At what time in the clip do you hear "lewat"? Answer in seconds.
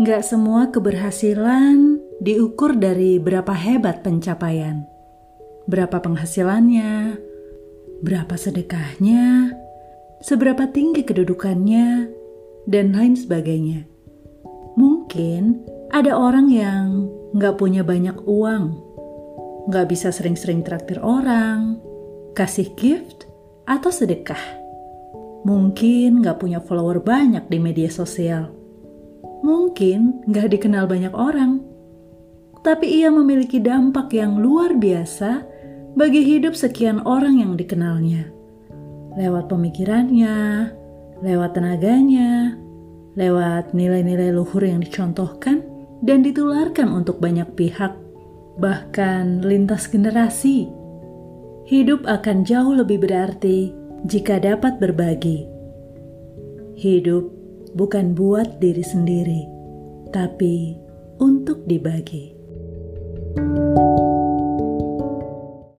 39.16-39.48, 41.24-41.50, 43.16-43.72